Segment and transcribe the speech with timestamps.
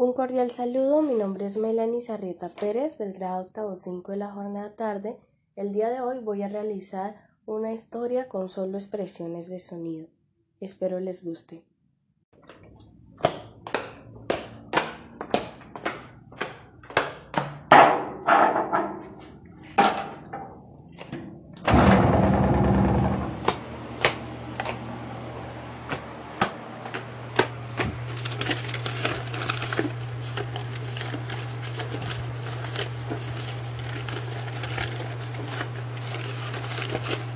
[0.00, 4.30] Un cordial saludo, mi nombre es Melanie Sarrieta Pérez del grado octavo 5 de la
[4.30, 5.18] jornada tarde.
[5.56, 7.16] El día de hoy voy a realizar
[7.46, 10.06] una historia con solo expresiones de sonido.
[10.60, 11.64] Espero les guste.
[36.90, 37.27] ¡Oh!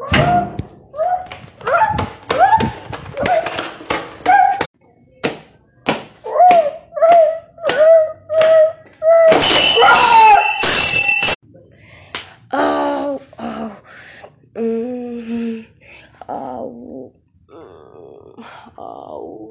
[0.00, 0.06] Au,
[13.38, 13.70] au,
[14.56, 15.64] mm,
[16.28, 17.12] au,
[17.48, 18.44] mm,
[18.78, 19.48] au.